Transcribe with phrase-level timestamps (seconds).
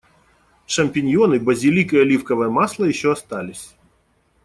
[0.65, 3.75] Шампиньоны, базилик, и оливковое масло ещё остались.